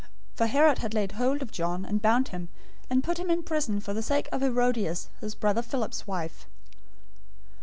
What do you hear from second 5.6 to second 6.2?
Philip's